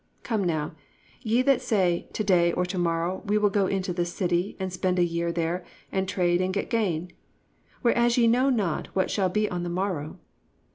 (13) 0.23 0.23
Come 0.23 0.43
now, 0.45 0.71
ye 1.21 1.43
that 1.43 1.61
say, 1.61 2.07
to 2.13 2.23
day 2.23 2.51
or 2.53 2.65
to 2.65 2.79
morrow 2.79 3.21
we 3.27 3.37
will 3.37 3.51
go 3.51 3.67
into 3.67 3.93
this 3.93 4.11
city, 4.11 4.57
and 4.59 4.73
spend 4.73 4.97
a 4.97 5.03
year 5.05 5.31
there, 5.31 5.63
and 5.91 6.09
trade, 6.09 6.41
and 6.41 6.51
get 6.51 6.71
gain: 6.71 7.01
(14) 7.03 7.17
Whereas 7.83 8.17
ye 8.17 8.25
know 8.25 8.49
not 8.49 8.87
what 8.95 9.11
shall 9.11 9.29
be 9.29 9.47
on 9.47 9.61
the 9.61 9.69
morrow. 9.69 10.17